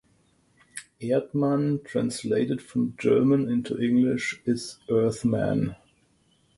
[0.99, 5.75] Erdmann translated from German into English is "earth man".